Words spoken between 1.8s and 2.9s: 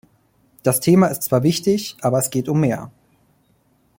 aber es geht um mehr.